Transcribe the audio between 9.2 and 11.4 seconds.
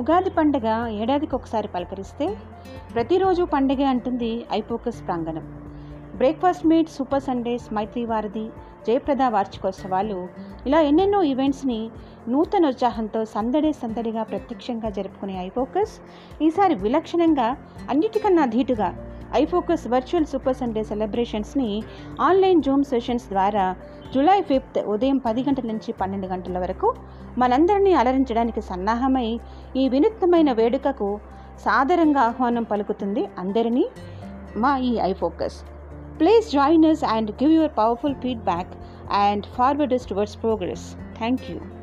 వార్షికోత్సవాలు ఇలా ఎన్నెన్నో